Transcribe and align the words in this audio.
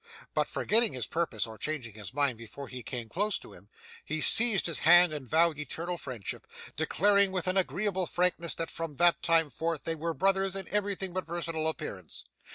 But 0.33 0.47
forgetting 0.47 0.93
his 0.93 1.05
purpose 1.05 1.45
or 1.45 1.59
changing 1.59 1.93
his 1.93 2.11
mind 2.11 2.35
before 2.39 2.67
he 2.67 2.81
came 2.81 3.07
close 3.07 3.37
to 3.37 3.53
him, 3.53 3.69
he 4.03 4.19
seized 4.19 4.65
his 4.65 4.79
hand 4.79 5.13
and 5.13 5.27
vowed 5.27 5.59
eternal 5.59 5.99
friendship, 5.99 6.47
declaring 6.75 7.31
with 7.31 7.45
an 7.47 7.55
agreeable 7.55 8.07
frankness 8.07 8.55
that 8.55 8.71
from 8.71 8.95
that 8.95 9.21
time 9.21 9.51
forth 9.51 9.83
they 9.83 9.93
were 9.93 10.15
brothers 10.15 10.55
in 10.55 10.67
everything 10.69 11.13
but 11.13 11.27
personal 11.27 11.67
appearance. 11.67 12.25